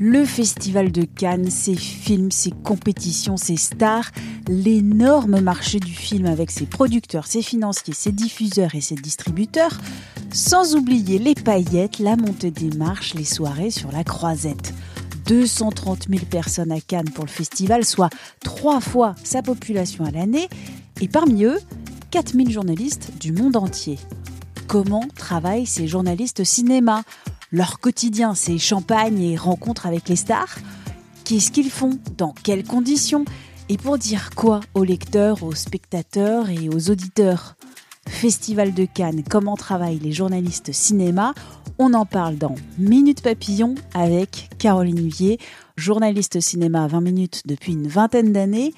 Le 0.00 0.24
Festival 0.24 0.92
de 0.92 1.02
Cannes, 1.02 1.50
ses 1.50 1.74
films, 1.74 2.30
ses 2.30 2.52
compétitions, 2.52 3.36
ses 3.36 3.56
stars, 3.56 4.12
l'énorme 4.46 5.40
marché 5.40 5.80
du 5.80 5.92
film 5.92 6.26
avec 6.26 6.52
ses 6.52 6.66
producteurs, 6.66 7.26
ses 7.26 7.42
financiers, 7.42 7.94
ses 7.94 8.12
diffuseurs 8.12 8.76
et 8.76 8.80
ses 8.80 8.94
distributeurs, 8.94 9.76
sans 10.32 10.76
oublier 10.76 11.18
les 11.18 11.34
paillettes, 11.34 11.98
la 11.98 12.14
montée 12.14 12.52
des 12.52 12.70
marches, 12.76 13.14
les 13.14 13.24
soirées 13.24 13.72
sur 13.72 13.90
la 13.90 14.04
croisette. 14.04 14.72
230 15.26 16.06
000 16.08 16.26
personnes 16.26 16.70
à 16.70 16.80
Cannes 16.80 17.10
pour 17.10 17.24
le 17.24 17.30
festival, 17.30 17.84
soit 17.84 18.10
trois 18.44 18.80
fois 18.80 19.16
sa 19.24 19.42
population 19.42 20.04
à 20.04 20.12
l'année, 20.12 20.48
et 21.00 21.08
parmi 21.08 21.42
eux, 21.42 21.58
4 22.12 22.34
000 22.34 22.50
journalistes 22.50 23.10
du 23.18 23.32
monde 23.32 23.56
entier. 23.56 23.98
Comment 24.68 25.04
travaillent 25.16 25.66
ces 25.66 25.88
journalistes 25.88 26.44
cinéma? 26.44 27.02
Leur 27.50 27.80
quotidien, 27.80 28.34
c'est 28.34 28.58
champagne 28.58 29.20
et 29.22 29.36
rencontres 29.36 29.86
avec 29.86 30.08
les 30.08 30.16
stars. 30.16 30.58
Qu'est-ce 31.24 31.50
qu'ils 31.50 31.70
font? 31.70 31.98
Dans 32.16 32.34
quelles 32.42 32.64
conditions? 32.64 33.24
Et 33.68 33.76
pour 33.76 33.98
dire 33.98 34.30
quoi 34.34 34.60
aux 34.74 34.84
lecteurs, 34.84 35.42
aux 35.42 35.54
spectateurs 35.54 36.50
et 36.50 36.68
aux 36.68 36.90
auditeurs? 36.90 37.56
Festival 38.06 38.72
de 38.72 38.86
Cannes, 38.86 39.22
comment 39.28 39.56
travaillent 39.56 39.98
les 39.98 40.12
journalistes 40.12 40.72
cinéma? 40.72 41.34
On 41.78 41.94
en 41.94 42.06
parle 42.06 42.36
dans 42.36 42.54
Minute 42.78 43.22
Papillon 43.22 43.74
avec 43.94 44.50
Caroline 44.58 44.98
Huillet, 44.98 45.38
journaliste 45.76 46.40
cinéma 46.40 46.84
à 46.84 46.86
20 46.88 47.00
minutes 47.02 47.42
depuis 47.46 47.72
une 47.72 47.86
vingtaine 47.86 48.32
d'années. 48.32 48.72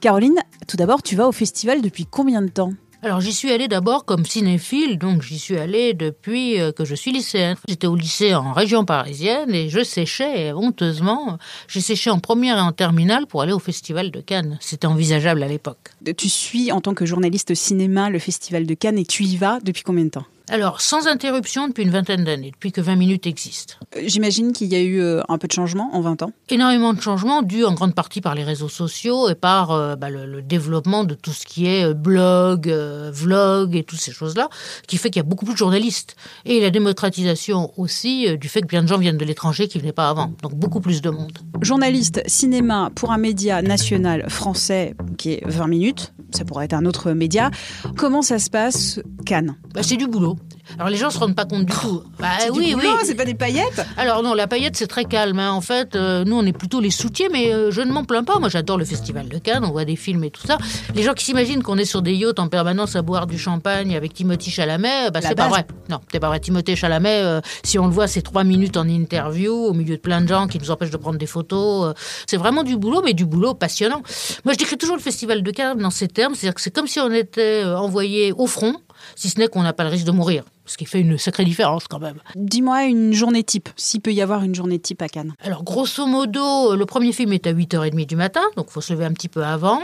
Caroline, 0.00 0.38
tout 0.68 0.76
d'abord, 0.76 1.02
tu 1.02 1.16
vas 1.16 1.26
au 1.26 1.32
festival 1.32 1.80
depuis 1.80 2.06
combien 2.06 2.42
de 2.42 2.48
temps? 2.48 2.74
Alors 3.04 3.20
j'y 3.20 3.32
suis 3.32 3.52
allée 3.52 3.68
d'abord 3.68 4.04
comme 4.04 4.24
cinéphile, 4.24 4.98
donc 4.98 5.22
j'y 5.22 5.38
suis 5.38 5.58
allée 5.58 5.92
depuis 5.94 6.60
euh, 6.60 6.72
que 6.72 6.84
je 6.84 6.94
suis 6.94 7.12
lycéenne. 7.12 7.56
J'étais 7.68 7.86
au 7.86 7.96
lycée 7.96 8.34
en 8.34 8.52
région 8.52 8.84
parisienne 8.84 9.54
et 9.54 9.68
je 9.68 9.84
séchais 9.84 10.52
honteusement. 10.52 11.38
J'ai 11.68 11.80
séché 11.80 12.10
en 12.10 12.18
première 12.18 12.56
et 12.56 12.62
en 12.62 12.72
terminale 12.72 13.26
pour 13.26 13.42
aller 13.42 13.52
au 13.52 13.58
Festival 13.58 14.10
de 14.10 14.20
Cannes. 14.20 14.58
C'était 14.60 14.86
envisageable 14.86 15.42
à 15.42 15.48
l'époque. 15.48 15.90
Tu 16.16 16.28
suis 16.28 16.72
en 16.72 16.80
tant 16.80 16.94
que 16.94 17.04
journaliste 17.04 17.54
cinéma 17.54 18.08
le 18.08 18.18
Festival 18.18 18.66
de 18.66 18.74
Cannes 18.74 18.98
et 18.98 19.04
tu 19.04 19.24
y 19.24 19.36
vas 19.36 19.58
depuis 19.62 19.82
combien 19.82 20.04
de 20.04 20.10
temps? 20.10 20.26
Alors, 20.50 20.82
sans 20.82 21.06
interruption 21.06 21.68
depuis 21.68 21.84
une 21.84 21.90
vingtaine 21.90 22.22
d'années, 22.22 22.50
depuis 22.50 22.70
que 22.70 22.82
20 22.82 22.96
minutes 22.96 23.26
existe. 23.26 23.78
Euh, 23.96 24.02
j'imagine 24.04 24.52
qu'il 24.52 24.66
y 24.66 24.74
a 24.74 24.80
eu 24.80 25.00
euh, 25.00 25.22
un 25.30 25.38
peu 25.38 25.48
de 25.48 25.52
changement 25.52 25.88
en 25.94 26.02
20 26.02 26.22
ans. 26.22 26.32
Énormément 26.50 26.92
de 26.92 27.00
changements, 27.00 27.40
dû 27.40 27.64
en 27.64 27.72
grande 27.72 27.94
partie 27.94 28.20
par 28.20 28.34
les 28.34 28.44
réseaux 28.44 28.68
sociaux 28.68 29.30
et 29.30 29.34
par 29.34 29.70
euh, 29.70 29.96
bah, 29.96 30.10
le, 30.10 30.42
développement 30.42 31.04
de 31.04 31.14
tout 31.14 31.32
ce 31.32 31.46
qui 31.46 31.66
est 31.66 31.94
blog, 31.94 32.68
vlog 32.68 33.74
et 33.74 33.84
toutes 33.84 34.00
ces 34.00 34.12
choses-là, 34.12 34.50
qui 34.86 34.98
fait 34.98 35.08
qu'il 35.08 35.20
y 35.20 35.24
a 35.24 35.28
beaucoup 35.28 35.46
plus 35.46 35.54
de 35.54 35.58
journalistes. 35.58 36.14
Et 36.44 36.60
la 36.60 36.70
démocratisation 36.70 37.72
aussi 37.78 38.36
du 38.36 38.48
fait 38.48 38.60
que 38.60 38.66
plein 38.66 38.82
de 38.82 38.88
gens 38.88 38.98
viennent 38.98 39.16
de 39.16 39.24
l'étranger 39.24 39.66
qui 39.66 39.78
ne 39.78 39.82
venaient 39.82 39.92
pas 39.92 40.10
avant. 40.10 40.34
Donc 40.42 40.54
beaucoup 40.54 40.80
plus 40.80 41.00
de 41.00 41.08
monde. 41.08 41.38
Journaliste 41.62 42.22
cinéma 42.26 42.90
pour 42.94 43.12
un 43.12 43.18
média 43.18 43.62
national 43.62 44.28
français 44.28 44.94
qui 45.16 45.32
est 45.32 45.46
20 45.46 45.66
minutes, 45.68 46.12
ça 46.36 46.44
pourrait 46.44 46.66
être 46.66 46.74
un 46.74 46.84
autre 46.84 47.12
média. 47.12 47.50
Comment 47.96 48.22
ça 48.22 48.38
se 48.38 48.50
passe, 48.50 49.00
Cannes? 49.24 49.56
Bah, 49.74 49.82
C'est 49.82 49.96
du 49.96 50.06
boulot. 50.06 50.36
Alors 50.78 50.88
les 50.88 50.96
gens 50.96 51.10
se 51.10 51.18
rendent 51.18 51.34
pas 51.34 51.44
compte 51.44 51.66
du 51.66 51.72
tout. 51.72 52.02
Bah, 52.18 52.28
oui, 52.52 52.74
oui. 52.76 52.86
C'est 53.04 53.14
pas 53.14 53.24
des 53.24 53.34
paillettes. 53.34 53.84
Alors 53.96 54.22
non, 54.22 54.34
la 54.34 54.46
paillette 54.46 54.76
c'est 54.76 54.86
très 54.86 55.04
calme. 55.04 55.38
Hein. 55.38 55.52
En 55.52 55.60
fait, 55.60 55.94
euh, 55.94 56.24
nous 56.24 56.36
on 56.36 56.44
est 56.44 56.52
plutôt 56.52 56.80
les 56.80 56.90
soutiens, 56.90 57.28
mais 57.30 57.52
euh, 57.52 57.70
je 57.70 57.80
ne 57.80 57.92
m'en 57.92 58.04
plains 58.04 58.24
pas. 58.24 58.38
Moi 58.38 58.48
j'adore 58.48 58.78
le 58.78 58.84
festival 58.84 59.28
de 59.28 59.38
Cannes. 59.38 59.64
On 59.64 59.70
voit 59.70 59.84
des 59.84 59.96
films 59.96 60.24
et 60.24 60.30
tout 60.30 60.46
ça. 60.46 60.58
Les 60.94 61.02
gens 61.02 61.12
qui 61.12 61.24
s'imaginent 61.24 61.62
qu'on 61.62 61.76
est 61.78 61.84
sur 61.84 62.02
des 62.02 62.14
yachts 62.14 62.38
en 62.38 62.48
permanence 62.48 62.96
à 62.96 63.02
boire 63.02 63.26
du 63.26 63.38
champagne 63.38 63.94
avec 63.94 64.14
Timothy 64.14 64.50
Chalamet, 64.50 65.10
bah, 65.12 65.20
c'est 65.22 65.34
pas 65.34 65.48
vrai. 65.48 65.66
Non, 65.88 66.00
c'est 66.10 66.20
pas 66.20 66.28
vrai. 66.28 66.40
Timothée 66.40 66.76
Chalamet, 66.76 67.20
euh, 67.22 67.40
si 67.62 67.78
on 67.78 67.86
le 67.86 67.92
voit, 67.92 68.06
c'est 68.06 68.22
trois 68.22 68.44
minutes 68.44 68.76
en 68.76 68.88
interview 68.88 69.52
au 69.52 69.74
milieu 69.74 69.96
de 69.96 70.00
plein 70.00 70.20
de 70.22 70.28
gens 70.28 70.46
qui 70.46 70.58
nous 70.58 70.70
empêchent 70.70 70.90
de 70.90 70.96
prendre 70.96 71.18
des 71.18 71.26
photos. 71.26 71.94
c'est 72.26 72.36
vraiment 72.36 72.62
du 72.62 72.76
boulot, 72.76 73.02
mais 73.04 73.12
du 73.12 73.26
boulot 73.26 73.54
passionnant. 73.54 74.02
Moi 74.44 74.54
je 74.54 74.58
décris 74.58 74.76
toujours 74.76 74.96
le 74.96 75.02
festival 75.02 75.42
de 75.42 75.50
Cannes 75.50 75.78
dans 75.78 75.90
ces 75.90 76.08
termes, 76.08 76.34
c'est-à-dire 76.34 76.54
que 76.54 76.60
c'est 76.60 76.74
comme 76.74 76.86
si 76.86 77.00
on 77.00 77.12
était 77.12 77.64
envoyé 77.64 78.32
au 78.32 78.46
front 78.46 78.76
si 79.16 79.30
ce 79.30 79.38
n'est 79.38 79.48
qu'on 79.48 79.62
n'a 79.62 79.72
pas 79.72 79.84
le 79.84 79.90
risque 79.90 80.06
de 80.06 80.12
mourir. 80.12 80.44
Ce 80.66 80.76
qui 80.76 80.86
fait 80.86 81.00
une 81.00 81.18
sacrée 81.18 81.44
différence 81.44 81.86
quand 81.88 81.98
même. 81.98 82.20
Dis-moi 82.36 82.84
une 82.84 83.12
journée 83.12 83.42
type, 83.42 83.68
s'il 83.76 84.00
peut 84.00 84.12
y 84.12 84.22
avoir 84.22 84.42
une 84.42 84.54
journée 84.54 84.78
type 84.78 85.02
à 85.02 85.08
Cannes. 85.08 85.34
Alors 85.40 85.62
grosso 85.62 86.06
modo, 86.06 86.74
le 86.74 86.86
premier 86.86 87.12
film 87.12 87.32
est 87.32 87.46
à 87.46 87.52
8h30 87.52 88.06
du 88.06 88.16
matin, 88.16 88.42
donc 88.56 88.66
il 88.68 88.72
faut 88.72 88.80
se 88.80 88.92
lever 88.92 89.04
un 89.04 89.12
petit 89.12 89.28
peu 89.28 89.44
avant. 89.44 89.80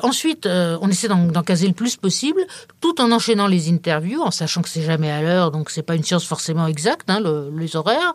Ensuite, 0.00 0.46
euh, 0.46 0.78
on 0.80 0.88
essaie 0.88 1.08
d'en 1.08 1.42
caser 1.42 1.68
le 1.68 1.74
plus 1.74 1.96
possible, 1.96 2.40
tout 2.80 3.00
en 3.00 3.12
enchaînant 3.12 3.46
les 3.46 3.70
interviews, 3.70 4.20
en 4.20 4.30
sachant 4.30 4.62
que 4.62 4.68
c'est 4.68 4.82
jamais 4.82 5.10
à 5.10 5.22
l'heure, 5.22 5.50
donc 5.50 5.70
c'est 5.70 5.82
pas 5.82 5.94
une 5.94 6.04
science 6.04 6.24
forcément 6.24 6.66
exacte, 6.66 7.08
hein, 7.08 7.20
les 7.56 7.76
horaires, 7.76 8.14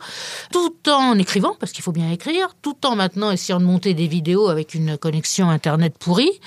tout 0.52 0.74
en 0.90 1.18
écrivant, 1.18 1.56
parce 1.60 1.72
qu'il 1.72 1.84
faut 1.84 1.92
bien 1.92 2.12
écrire, 2.12 2.56
tout 2.62 2.86
en 2.86 2.96
maintenant 2.96 3.32
essayant 3.32 3.60
de 3.60 3.66
monter 3.66 3.94
des 3.94 4.08
vidéos 4.08 4.50
avec 4.50 4.74
une 4.74 4.98
connexion 4.98 5.50
Internet 5.50 5.98
pourrie, 5.98 6.40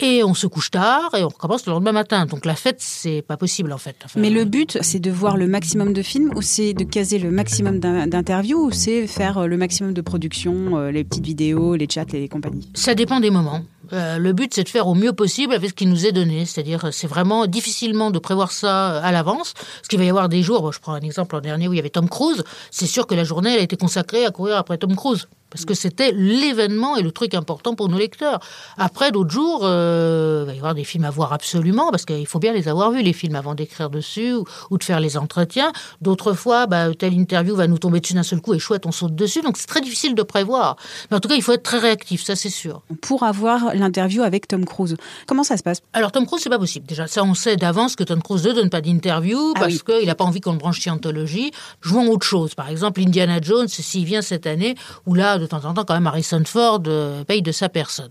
et 0.00 0.22
on 0.22 0.34
se 0.34 0.46
couche 0.46 0.70
tard 0.70 1.14
et 1.14 1.24
on 1.24 1.28
recommence 1.28 1.66
le 1.66 1.72
lendemain 1.72 1.92
matin. 1.92 2.26
Donc 2.26 2.44
la 2.44 2.54
fête, 2.54 2.80
c'est 2.80 3.22
pas 3.22 3.36
possible 3.36 3.72
en 3.72 3.78
fait. 3.78 3.96
Mais 4.16 4.30
le 4.30 4.44
but, 4.44 4.78
c'est 4.82 4.98
de 4.98 5.05
voir 5.10 5.36
le 5.36 5.46
maximum 5.46 5.92
de 5.92 6.02
films 6.02 6.30
ou 6.36 6.42
c'est 6.42 6.74
de 6.74 6.84
caser 6.84 7.18
le 7.18 7.30
maximum 7.30 7.78
d'interviews 7.78 8.66
ou 8.66 8.70
c'est 8.72 9.06
faire 9.06 9.38
euh, 9.38 9.46
le 9.46 9.56
maximum 9.56 9.92
de 9.92 10.00
production, 10.00 10.78
euh, 10.78 10.90
les 10.90 11.04
petites 11.04 11.24
vidéos, 11.24 11.76
les 11.76 11.86
chats 11.88 12.04
les 12.12 12.28
compagnies? 12.28 12.70
Ça 12.74 12.94
dépend 12.94 13.20
des 13.20 13.30
moments. 13.30 13.62
Euh, 13.92 14.18
le 14.18 14.32
but, 14.32 14.52
c'est 14.52 14.64
de 14.64 14.68
faire 14.68 14.88
au 14.88 14.94
mieux 14.94 15.12
possible 15.12 15.54
avec 15.54 15.70
ce 15.70 15.74
qui 15.74 15.86
nous 15.86 16.06
est 16.06 16.12
donné. 16.12 16.44
C'est-à-dire, 16.44 16.88
c'est 16.92 17.06
vraiment 17.06 17.46
difficilement 17.46 18.10
de 18.10 18.18
prévoir 18.18 18.52
ça 18.52 18.98
à 18.98 19.12
l'avance. 19.12 19.54
Parce 19.54 19.88
qu'il 19.88 19.98
va 19.98 20.04
y 20.04 20.10
avoir 20.10 20.28
des 20.28 20.42
jours, 20.42 20.72
je 20.72 20.80
prends 20.80 20.94
un 20.94 21.00
exemple 21.00 21.34
l'an 21.34 21.40
dernier 21.40 21.68
où 21.68 21.72
il 21.72 21.76
y 21.76 21.80
avait 21.80 21.90
Tom 21.90 22.08
Cruise, 22.08 22.42
c'est 22.70 22.86
sûr 22.86 23.06
que 23.06 23.14
la 23.14 23.24
journée, 23.24 23.52
elle 23.52 23.60
a 23.60 23.62
été 23.62 23.76
consacrée 23.76 24.24
à 24.24 24.30
courir 24.30 24.56
après 24.56 24.78
Tom 24.78 24.96
Cruise 24.96 25.28
parce 25.56 25.64
que 25.64 25.74
c'était 25.74 26.12
l'événement 26.12 26.96
et 26.96 27.02
le 27.02 27.10
truc 27.10 27.32
important 27.32 27.74
pour 27.74 27.88
nos 27.88 27.96
lecteurs. 27.96 28.40
Après, 28.76 29.10
d'autres 29.10 29.30
jours, 29.30 29.60
euh, 29.62 30.42
il 30.42 30.46
va 30.48 30.52
y 30.52 30.58
avoir 30.58 30.74
des 30.74 30.84
films 30.84 31.06
à 31.06 31.10
voir 31.10 31.32
absolument, 31.32 31.90
parce 31.90 32.04
qu'il 32.04 32.26
faut 32.26 32.38
bien 32.38 32.52
les 32.52 32.68
avoir 32.68 32.90
vus, 32.90 33.00
les 33.00 33.14
films, 33.14 33.36
avant 33.36 33.54
d'écrire 33.54 33.88
dessus 33.88 34.34
ou, 34.70 34.76
de 34.76 34.84
faire 34.84 35.00
les 35.00 35.16
entretiens. 35.16 35.72
D'autres 36.02 36.34
fois, 36.34 36.66
bah, 36.66 36.94
telle 36.94 37.14
interview 37.14 37.56
va 37.56 37.66
nous 37.68 37.78
tomber 37.78 38.00
dessus 38.00 38.12
d'un 38.12 38.22
seul 38.22 38.42
coup 38.42 38.52
et 38.52 38.58
chouette, 38.58 38.84
on 38.84 38.92
saute 38.92 39.14
dessus. 39.14 39.40
Donc 39.40 39.56
c'est 39.56 39.66
très 39.66 39.80
difficile 39.80 40.14
de 40.14 40.22
prévoir. 40.22 40.76
Mais 41.10 41.16
en 41.16 41.20
tout 41.20 41.28
cas, 41.28 41.36
il 41.36 41.42
faut 41.42 41.52
être 41.52 41.62
très 41.62 41.78
réactif, 41.78 42.22
ça 42.22 42.36
c'est 42.36 42.50
sûr. 42.50 42.82
Pour 43.00 43.22
avoir 43.22 43.74
l'interview 43.74 44.22
avec 44.22 44.46
Tom 44.48 44.66
Cruise, 44.66 44.94
comment 45.26 45.42
ça 45.42 45.56
se 45.56 45.62
passe? 45.62 45.80
Alors 45.94 46.12
Tom 46.12 46.26
Cruise, 46.26 46.42
c'est 46.42 46.50
pas 46.50 46.58
possible. 46.58 46.86
Déjà, 46.86 47.06
ça 47.06 47.24
on 47.24 47.32
sait 47.32 47.56
d'avance 47.56 47.96
que 47.96 48.04
Tom 48.04 48.22
Cruise 48.22 48.44
ne 48.46 48.52
donne 48.52 48.68
pas 48.68 48.82
d'interview 48.82 49.54
ah 49.56 49.60
parce 49.60 49.82
qu'il 49.82 50.06
n'a 50.06 50.14
pas 50.14 50.24
envie 50.24 50.42
qu'on 50.42 50.52
le 50.52 50.58
branche 50.58 50.80
scientologie. 50.80 51.50
Jouons 51.80 52.10
autre 52.10 52.26
chose. 52.26 52.54
Par 52.54 52.68
exemple, 52.68 53.00
Indiana 53.00 53.38
Jones, 53.40 53.68
s'il 53.68 54.04
vient 54.04 54.20
cette 54.20 54.46
année, 54.46 54.74
où 55.06 55.14
là, 55.14 55.38
de 55.38 55.45
temps 55.46 55.64
en 55.64 55.74
temps, 55.74 55.84
quand 55.84 55.94
même, 55.94 56.06
Harrison 56.06 56.42
Ford 56.44 56.82
euh, 56.86 57.24
paye 57.24 57.42
de 57.42 57.52
sa 57.52 57.68
personne. 57.68 58.10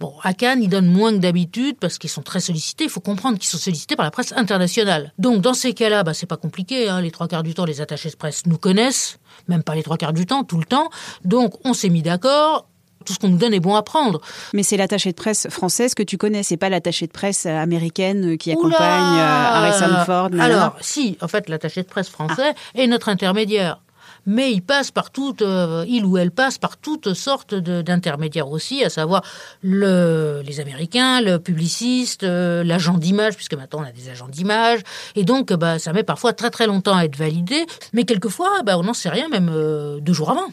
Bon, 0.00 0.12
à 0.22 0.34
Cannes, 0.34 0.62
ils 0.62 0.68
donnent 0.68 0.90
moins 0.90 1.12
que 1.12 1.18
d'habitude 1.18 1.76
parce 1.78 1.98
qu'ils 1.98 2.10
sont 2.10 2.22
très 2.22 2.40
sollicités. 2.40 2.84
Il 2.84 2.90
faut 2.90 3.00
comprendre 3.00 3.38
qu'ils 3.38 3.48
sont 3.48 3.58
sollicités 3.58 3.94
par 3.94 4.04
la 4.04 4.10
presse 4.10 4.32
internationale. 4.36 5.12
Donc, 5.18 5.40
dans 5.40 5.54
ces 5.54 5.72
cas-là, 5.72 6.02
bah, 6.02 6.14
c'est 6.14 6.26
pas 6.26 6.36
compliqué. 6.36 6.88
Hein. 6.88 7.00
Les 7.00 7.12
trois 7.12 7.28
quarts 7.28 7.44
du 7.44 7.54
temps, 7.54 7.64
les 7.64 7.80
attachés 7.80 8.10
de 8.10 8.16
presse 8.16 8.44
nous 8.46 8.58
connaissent. 8.58 9.18
Même 9.46 9.62
pas 9.62 9.74
les 9.74 9.82
trois 9.82 9.96
quarts 9.96 10.12
du 10.12 10.26
temps, 10.26 10.42
tout 10.42 10.58
le 10.58 10.64
temps. 10.64 10.90
Donc, 11.24 11.54
on 11.64 11.74
s'est 11.74 11.90
mis 11.90 12.02
d'accord 12.02 12.66
tout 13.04 13.12
ce 13.12 13.18
qu'on 13.18 13.28
nous 13.28 13.36
donne 13.36 13.54
est 13.54 13.60
bon 13.60 13.74
à 13.74 13.82
prendre. 13.82 14.20
Mais 14.52 14.62
c'est 14.62 14.76
l'attaché 14.76 15.10
de 15.10 15.16
presse 15.16 15.48
française 15.50 15.94
que 15.94 16.02
tu 16.02 16.16
connais, 16.16 16.42
c'est 16.42 16.56
pas 16.56 16.70
l'attaché 16.70 17.06
de 17.06 17.12
presse 17.12 17.46
américaine 17.46 18.38
qui 18.38 18.50
accompagne 18.50 19.18
euh, 19.18 19.44
Harrison 19.52 20.04
Ford. 20.06 20.30
Alors, 20.40 20.76
si, 20.80 21.18
en 21.20 21.28
fait, 21.28 21.48
l'attaché 21.48 21.82
de 21.82 21.86
presse 21.86 22.08
français 22.08 22.54
ah. 22.54 22.80
est 22.80 22.86
notre 22.86 23.08
intermédiaire 23.08 23.80
mais 24.26 24.52
il 24.52 24.62
passe 24.62 24.90
par 24.90 25.10
toutes, 25.10 25.42
euh, 25.42 25.84
il 25.88 26.04
ou 26.04 26.18
elle 26.18 26.30
passe 26.30 26.58
par 26.58 26.76
toutes 26.76 27.14
sortes 27.14 27.54
d'intermédiaires 27.54 28.48
aussi, 28.48 28.84
à 28.84 28.90
savoir 28.90 29.22
le, 29.62 30.42
les 30.44 30.60
Américains, 30.60 31.20
le 31.20 31.38
publiciste, 31.38 32.22
euh, 32.22 32.64
l'agent 32.64 32.98
d'image, 32.98 33.34
puisque 33.34 33.54
maintenant 33.54 33.80
on 33.80 33.84
a 33.84 33.92
des 33.92 34.08
agents 34.08 34.28
d'image, 34.28 34.80
et 35.16 35.24
donc 35.24 35.52
bah, 35.52 35.78
ça 35.78 35.92
met 35.92 36.02
parfois 36.02 36.32
très 36.32 36.50
très 36.50 36.66
longtemps 36.66 36.96
à 36.96 37.04
être 37.04 37.16
validé, 37.16 37.66
mais 37.92 38.04
quelquefois 38.04 38.62
bah, 38.64 38.78
on 38.78 38.82
n'en 38.82 38.94
sait 38.94 39.10
rien 39.10 39.28
même 39.28 39.50
euh, 39.52 40.00
deux 40.00 40.12
jours 40.12 40.30
avant. 40.30 40.48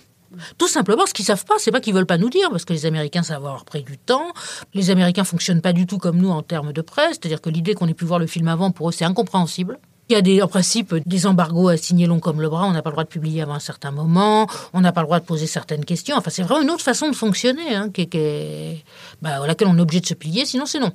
Tout 0.58 0.70
simplement, 0.70 1.06
ce 1.06 1.14
qu'ils 1.14 1.26
savent 1.26 1.44
pas, 1.44 1.56
c'est 1.58 1.72
pas 1.72 1.82
qu'ils 1.82 1.94
veulent 1.94 2.06
pas 2.06 2.18
nous 2.18 2.30
dire, 2.30 2.50
parce 2.52 2.64
que 2.64 2.72
les 2.72 2.86
Américains 2.86 3.24
savent 3.24 3.38
avoir 3.38 3.66
pris 3.66 3.84
du 3.84 3.98
temps. 3.98 4.32
Les 4.74 4.90
Américains 4.90 5.26
fonctionnent 5.26 5.62
pas 5.62 5.74
du 5.74 5.86
tout 5.86 5.98
comme 5.98 6.18
nous 6.18 6.30
en 6.30 6.42
termes 6.42 6.72
de 6.72 6.82
presse, 6.82 7.18
c'est-à-dire 7.22 7.42
que 7.42 7.50
l'idée 7.50 7.74
qu'on 7.74 7.88
ait 7.88 7.94
pu 7.94 8.06
voir 8.06 8.18
le 8.18 8.28
film 8.28 8.48
avant, 8.48 8.72
pour 8.72 8.88
eux, 8.88 8.92
c'est 8.94 9.04
incompréhensible. 9.04 9.78
Il 10.12 10.16
y 10.16 10.18
a 10.18 10.22
des, 10.22 10.42
en 10.42 10.50
principe 10.50 10.94
des 11.06 11.26
embargos 11.26 11.70
à 11.70 11.78
signer 11.78 12.06
long 12.06 12.20
comme 12.20 12.42
le 12.42 12.50
bras. 12.50 12.68
On 12.68 12.74
n'a 12.74 12.82
pas 12.82 12.90
le 12.90 12.96
droit 12.96 13.06
de 13.06 13.10
publier 13.10 13.44
avant 13.44 13.54
un 13.54 13.62
certain 13.62 13.92
moment. 13.92 14.46
On 14.74 14.82
n'a 14.82 14.92
pas 14.92 15.00
le 15.00 15.08
droit 15.08 15.22
de 15.22 15.26
poser 15.26 15.48
certaines 15.48 15.86
questions. 15.86 16.18
Enfin, 16.18 16.30
c'est 16.30 16.42
vraiment 16.44 16.62
une 16.62 16.70
autre 16.70 16.84
façon 16.84 17.10
de 17.10 17.16
fonctionner 17.16 17.74
hein, 17.74 17.90
qui, 17.94 18.10
qui 18.10 18.84
bah, 19.22 19.42
à 19.42 19.48
laquelle 19.48 19.70
on 19.70 19.78
est 19.78 19.82
obligé 19.82 20.02
de 20.02 20.06
se 20.08 20.14
plier. 20.14 20.44
Sinon, 20.44 20.66
c'est 20.66 20.82
non. 20.82 20.92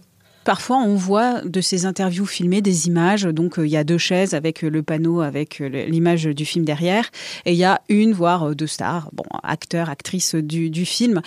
Parfois, 0.47 0.77
on 0.77 0.95
voit 0.95 1.41
de 1.41 1.61
ces 1.61 1.87
interviews 1.87 2.25
filmées 2.25 2.63
des 2.63 2.87
images. 2.87 3.25
Donc, 3.25 3.59
euh, 3.59 3.67
il 3.67 3.71
y 3.71 3.77
a 3.77 3.83
deux 3.83 3.99
chaises 3.99 4.33
avec 4.33 4.63
le 4.63 4.81
panneau, 4.85 5.21
avec 5.21 5.59
l'image 5.59 6.23
du 6.23 6.45
film 6.45 6.65
derrière. 6.65 7.11
Et 7.47 7.53
il 7.53 7.59
y 7.59 7.65
a 7.65 7.83
une, 7.89 8.13
voire 8.13 8.55
deux 8.55 8.69
stars, 8.69 9.11
bon, 9.13 9.25
acteurs, 9.43 9.91
actrices 9.91 10.37
du, 10.37 10.71
du 10.71 10.87
film. 10.87 11.21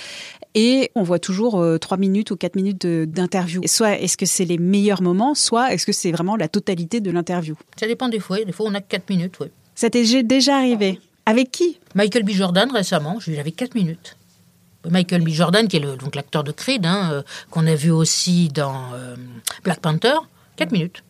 Et 0.55 0.89
on 0.95 1.03
voit 1.03 1.19
toujours 1.19 1.61
trois 1.81 1.97
minutes 1.97 2.31
ou 2.31 2.37
quatre 2.37 2.55
minutes 2.55 2.87
d'interview. 2.87 3.61
Soit 3.65 3.99
est-ce 3.99 4.15
que 4.15 4.25
c'est 4.25 4.45
les 4.45 4.57
meilleurs 4.57 5.01
moments, 5.01 5.35
soit 5.35 5.73
est-ce 5.73 5.85
que 5.85 5.91
c'est 5.91 6.13
vraiment 6.13 6.37
la 6.37 6.47
totalité 6.47 7.01
de 7.01 7.11
l'interview? 7.11 7.55
Ça 7.77 7.87
dépend 7.87 8.07
des 8.07 8.21
fois. 8.21 8.41
Des 8.43 8.53
fois, 8.53 8.67
on 8.69 8.73
a 8.73 8.81
quatre 8.81 9.09
minutes, 9.09 9.35
oui. 9.41 9.47
Ça 9.75 9.89
t'est 9.89 10.23
déjà 10.23 10.55
arrivé? 10.55 10.97
Avec 11.25 11.51
qui? 11.51 11.77
Michael 11.93 12.23
B. 12.23 12.29
Jordan 12.29 12.71
récemment. 12.71 13.19
J'avais 13.19 13.51
quatre 13.51 13.75
minutes. 13.75 14.15
Michael 14.87 15.23
B. 15.23 15.29
Jordan, 15.29 15.67
qui 15.67 15.77
est 15.77 15.79
le, 15.79 15.95
donc 15.97 16.15
l'acteur 16.15 16.43
de 16.43 16.51
Creed, 16.51 16.85
hein, 16.85 17.09
euh, 17.11 17.21
qu'on 17.49 17.67
a 17.67 17.75
vu 17.75 17.91
aussi 17.91 18.49
dans 18.49 18.93
euh, 18.93 19.15
Black 19.63 19.79
Panther, 19.81 20.15
4 20.55 20.71
minutes. 20.71 21.03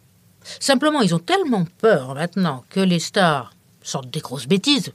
Simplement, 0.60 1.02
ils 1.02 1.14
ont 1.14 1.20
tellement 1.20 1.66
peur 1.80 2.16
maintenant 2.16 2.64
que 2.70 2.80
les 2.80 3.00
stars 3.00 3.54
sortent 3.84 4.10
des 4.10 4.22
grosses 4.22 4.48
bêtises, 4.48 4.92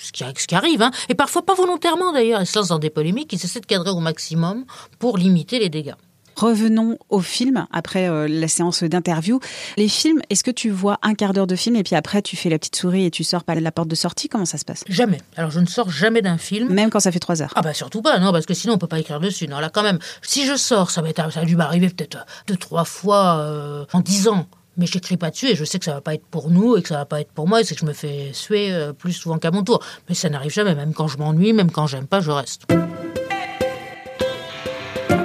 ce 0.00 0.12
qui, 0.12 0.54
arrive, 0.54 0.82
hein, 0.82 0.90
et 1.08 1.14
parfois 1.14 1.44
pas 1.44 1.54
volontairement 1.54 2.12
d'ailleurs, 2.12 2.40
ils 2.40 2.46
se 2.46 2.58
lancent 2.58 2.68
dans 2.68 2.78
des 2.78 2.90
polémiques, 2.90 3.32
ils 3.32 3.44
essaient 3.44 3.60
de 3.60 3.66
cadrer 3.66 3.90
au 3.90 4.00
maximum 4.00 4.64
pour 4.98 5.18
limiter 5.18 5.58
les 5.58 5.68
dégâts. 5.68 5.94
Revenons 6.36 6.98
au 7.10 7.20
film 7.20 7.66
après 7.72 8.08
euh, 8.08 8.26
la 8.28 8.48
séance 8.48 8.82
d'interview. 8.82 9.40
Les 9.76 9.88
films, 9.88 10.20
est-ce 10.30 10.44
que 10.44 10.50
tu 10.50 10.70
vois 10.70 10.98
un 11.02 11.14
quart 11.14 11.32
d'heure 11.32 11.46
de 11.46 11.56
film 11.56 11.76
et 11.76 11.82
puis 11.82 11.94
après 11.94 12.22
tu 12.22 12.36
fais 12.36 12.48
la 12.48 12.58
petite 12.58 12.76
souris 12.76 13.06
et 13.06 13.10
tu 13.10 13.24
sors 13.24 13.44
par 13.44 13.56
la 13.56 13.72
porte 13.72 13.88
de 13.88 13.94
sortie? 13.94 14.28
Comment 14.28 14.46
ça 14.46 14.58
se 14.58 14.64
passe? 14.64 14.84
Jamais. 14.88 15.18
Alors 15.36 15.50
je 15.50 15.60
ne 15.60 15.66
sors 15.66 15.90
jamais 15.90 16.22
d'un 16.22 16.38
film. 16.38 16.72
Même 16.72 16.90
quand 16.90 17.00
ça 17.00 17.12
fait 17.12 17.18
trois 17.18 17.42
heures 17.42 17.52
Ah 17.56 17.62
bah 17.62 17.74
surtout 17.74 18.02
pas, 18.02 18.18
non, 18.18 18.32
parce 18.32 18.46
que 18.46 18.54
sinon 18.54 18.74
on 18.74 18.78
peut 18.78 18.86
pas 18.86 18.98
écrire 18.98 19.20
dessus. 19.20 19.48
Non, 19.48 19.60
là 19.60 19.70
quand 19.70 19.82
même, 19.82 19.98
si 20.22 20.46
je 20.46 20.56
sors, 20.56 20.90
ça, 20.90 21.02
ça 21.30 21.40
a 21.40 21.44
dû 21.44 21.56
m'arriver 21.56 21.88
peut-être 21.88 22.26
deux, 22.46 22.56
trois 22.56 22.84
fois 22.84 23.38
euh, 23.38 23.84
en 23.92 24.00
dix 24.00 24.28
ans 24.28 24.46
mais 24.76 24.86
j'écris 24.86 25.16
pas 25.16 25.30
dessus 25.30 25.46
et 25.46 25.54
je 25.54 25.64
sais 25.64 25.78
que 25.78 25.84
ça 25.84 25.94
va 25.94 26.00
pas 26.00 26.14
être 26.14 26.26
pour 26.26 26.50
nous 26.50 26.76
et 26.76 26.82
que 26.82 26.88
ça 26.88 26.96
va 26.96 27.04
pas 27.04 27.20
être 27.20 27.30
pour 27.30 27.46
moi 27.46 27.60
et 27.60 27.64
c'est 27.64 27.74
que 27.74 27.80
je 27.80 27.86
me 27.86 27.92
fais 27.92 28.30
suer 28.32 28.72
euh, 28.72 28.92
plus 28.92 29.12
souvent 29.12 29.38
qu'à 29.38 29.50
mon 29.50 29.62
tour. 29.62 29.80
Mais 30.08 30.14
ça 30.14 30.28
n'arrive 30.28 30.52
jamais, 30.52 30.74
même 30.74 30.94
quand 30.94 31.08
je 31.08 31.18
m'ennuie, 31.18 31.52
même 31.52 31.70
quand 31.70 31.86
j'aime 31.86 32.06
pas, 32.06 32.20
je 32.20 32.30
reste. 32.30 32.66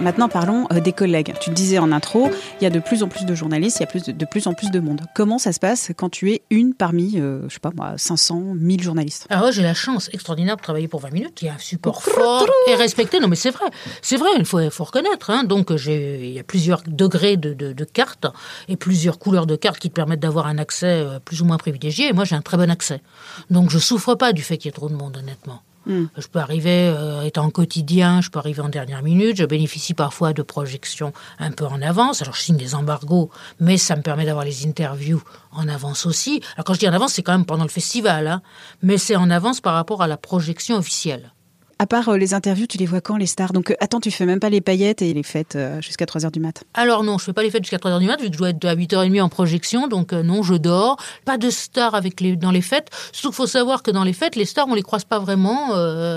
Maintenant, 0.02 0.30
parlons 0.30 0.66
euh, 0.72 0.80
des 0.80 0.94
collègues. 0.94 1.34
Tu 1.42 1.50
le 1.50 1.56
disais 1.56 1.78
en 1.78 1.92
intro, 1.92 2.30
il 2.60 2.64
y 2.64 2.68
a 2.68 2.70
de 2.70 2.80
plus 2.80 3.04
en 3.04 3.10
plus 3.10 3.26
de 3.26 3.36
journalistes, 3.36 3.78
il 3.78 3.82
y 3.82 3.84
a 3.84 3.88
plus 3.88 4.04
de, 4.06 4.26
plus 4.26 4.48
en 4.48 4.54
plus 4.54 4.72
de 4.72 4.80
monde. 4.80 5.02
Comment 5.14 5.38
ça 5.38 5.52
se 5.52 5.60
passe 5.60 5.92
quand 5.96 6.10
tu 6.10 6.32
es 6.32 6.42
une 6.50 6.74
parmi, 6.74 7.20
euh, 7.20 7.42
je 7.50 7.56
sais 7.56 7.60
pas 7.60 7.72
moi, 7.76 7.94
500, 7.98 8.54
1000 8.56 8.82
journalistes? 8.82 9.28
Alors 9.30 9.52
j'ai 9.52 9.62
la 9.62 9.74
chance 9.74 10.10
extraordinaire 10.14 10.56
de 10.56 10.62
travailler 10.62 10.88
pour 10.88 11.02
20 11.02 11.12
minutes. 11.12 11.42
Il 11.42 11.46
y 11.46 11.50
a 11.50 11.54
un 11.54 11.58
support 11.58 12.02
fort 12.02 12.48
et 12.68 12.76
respecté. 12.76 13.20
Non, 13.20 13.28
mais 13.28 13.36
c'est 13.36 13.52
vrai. 13.52 13.66
C'est 14.02 14.18
vrai, 14.18 14.30
il 14.38 14.46
faut, 14.46 14.84
reconnaître. 14.84 15.30
Hein. 15.30 15.44
Donc 15.44 15.72
il 15.72 16.32
y 16.32 16.40
a 16.40 16.44
plusieurs 16.44 16.82
degrés 16.88 17.36
de, 17.36 17.54
de, 17.54 17.84
cartes 17.84 18.28
et 18.68 18.78
plusieurs 18.78 19.20
couleurs 19.20 19.48
de 19.48 19.56
cartes 19.56 19.80
qui 19.80 19.90
te 19.90 19.96
permettent 19.96 20.22
d'avoir 20.22 20.48
un 20.48 20.58
accès 20.58 20.88
euh, 20.88 21.20
plus 21.20 21.42
ou 21.42 21.46
moins 21.46 21.58
privilégié. 21.58 22.08
Et 22.08 22.14
moi, 22.14 22.24
j'ai 22.24 22.36
un 22.36 22.42
très 22.42 22.58
bon 22.58 22.72
accès. 22.72 23.02
Donc 23.50 23.70
je 23.70 23.80
souffre 23.80 24.16
pas 24.16 24.32
du 24.32 24.44
fait 24.44 24.58
qu'il 24.58 24.68
y 24.68 24.70
ait 24.70 24.74
trop 24.74 24.90
de 24.90 24.96
monde, 24.96 25.18
honnêtement. 25.18 25.62
Je 25.90 26.28
peux 26.28 26.40
arriver, 26.40 26.94
euh, 26.96 27.24
étant 27.24 27.50
quotidien, 27.50 28.22
je 28.22 28.30
peux 28.30 28.40
arriver 28.40 28.62
en 28.62 28.70
dernière 28.70 29.02
minute. 29.02 29.38
Je 29.38 29.46
bénéficie 29.46 29.94
parfois 29.94 30.34
de 30.34 30.42
projections 30.42 31.14
un 31.40 31.52
peu 31.52 31.66
en 31.66 31.82
avance. 31.82 32.22
Alors, 32.22 32.36
je 32.36 32.42
signe 32.42 32.58
des 32.58 32.76
embargos, 32.76 33.32
mais 33.60 33.78
ça 33.78 33.96
me 33.96 34.02
permet 34.02 34.26
d'avoir 34.26 34.46
les 34.46 34.68
interviews 34.68 35.24
en 35.52 35.68
avance 35.68 36.06
aussi. 36.06 36.42
Alors, 36.56 36.66
quand 36.66 36.74
je 36.76 36.80
dis 36.80 36.88
en 36.88 36.94
avance, 36.94 37.14
c'est 37.14 37.24
quand 37.24 37.34
même 37.34 37.46
pendant 37.46 37.64
le 37.64 37.70
festival, 37.70 38.28
hein, 38.28 38.42
mais 38.84 38.98
c'est 38.98 39.16
en 39.16 39.30
avance 39.30 39.62
par 39.62 39.74
rapport 39.74 40.02
à 40.02 40.08
la 40.08 40.18
projection 40.18 40.78
officielle. 40.78 41.34
À 41.82 41.88
part 41.88 42.10
euh, 42.10 42.18
les 42.18 42.34
interviews, 42.34 42.68
tu 42.68 42.78
les 42.78 42.86
vois 42.86 43.00
quand 43.00 43.16
les 43.16 43.26
stars? 43.26 43.54
Donc 43.54 43.72
euh, 43.72 43.76
attends, 43.80 44.02
tu 44.02 44.12
fais 44.12 44.26
même 44.26 44.42
pas 44.42 44.50
les 44.50 44.60
paillettes 44.60 45.02
et 45.02 45.14
les 45.14 45.24
fêtes 45.24 45.56
euh, 45.56 45.80
jusqu'à 45.80 46.04
3h 46.04 46.30
du 46.30 46.42
mat 46.42 46.66
Alors 46.74 47.04
non, 47.04 47.18
je 47.18 47.24
fais 47.24 47.32
pas 47.32 47.42
les 47.42 47.50
fêtes 47.50 47.64
jusqu'à 47.64 47.78
3h 47.78 48.00
du 48.00 48.06
mat 48.06 48.20
vu 48.20 48.28
que 48.28 48.34
je 48.34 48.38
dois 48.38 48.50
être 48.50 48.66
à 48.66 48.76
8h30 48.76 49.22
en 49.22 49.30
projection, 49.30 49.88
donc 49.88 50.12
non, 50.12 50.44
je 50.44 50.56
dors. 50.56 50.98
Pas 51.24 51.38
de 51.38 51.50
stars 51.50 51.96
avec 51.96 52.20
les, 52.20 52.36
dans 52.36 52.52
les 52.52 52.62
fêtes. 52.62 52.90
Surtout 53.14 53.30
qu'il 53.30 53.36
faut 53.38 53.48
savoir 53.48 53.82
que 53.82 53.92
dans 53.92 54.04
les 54.04 54.12
fêtes, 54.12 54.36
les 54.36 54.44
stars, 54.44 54.68
on 54.68 54.76
les 54.76 54.82
croise 54.82 55.06
pas 55.06 55.20
vraiment 55.20 55.70